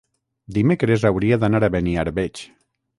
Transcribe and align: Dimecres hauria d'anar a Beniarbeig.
Dimecres 0.57 1.05
hauria 1.11 1.41
d'anar 1.45 1.63
a 1.69 1.73
Beniarbeig. 1.79 2.47